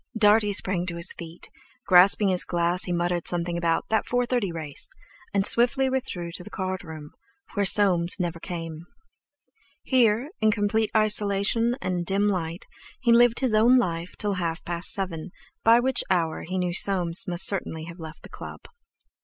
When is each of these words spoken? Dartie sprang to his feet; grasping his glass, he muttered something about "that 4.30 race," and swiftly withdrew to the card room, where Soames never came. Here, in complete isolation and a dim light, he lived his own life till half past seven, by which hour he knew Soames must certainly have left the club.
Dartie 0.17 0.51
sprang 0.51 0.87
to 0.87 0.95
his 0.95 1.13
feet; 1.13 1.51
grasping 1.85 2.29
his 2.29 2.43
glass, 2.43 2.85
he 2.85 2.91
muttered 2.91 3.27
something 3.27 3.55
about 3.55 3.85
"that 3.91 4.05
4.30 4.07 4.51
race," 4.51 4.89
and 5.31 5.45
swiftly 5.45 5.91
withdrew 5.91 6.31
to 6.31 6.43
the 6.43 6.49
card 6.49 6.83
room, 6.83 7.11
where 7.53 7.67
Soames 7.67 8.19
never 8.19 8.39
came. 8.39 8.87
Here, 9.83 10.31
in 10.41 10.49
complete 10.49 10.89
isolation 10.97 11.75
and 11.83 11.99
a 11.99 12.03
dim 12.03 12.27
light, 12.27 12.65
he 12.99 13.13
lived 13.13 13.41
his 13.41 13.53
own 13.53 13.75
life 13.75 14.15
till 14.17 14.33
half 14.33 14.65
past 14.65 14.91
seven, 14.91 15.29
by 15.63 15.79
which 15.79 16.03
hour 16.09 16.45
he 16.49 16.57
knew 16.57 16.73
Soames 16.73 17.27
must 17.27 17.45
certainly 17.45 17.83
have 17.83 17.99
left 17.99 18.23
the 18.23 18.29
club. 18.29 18.61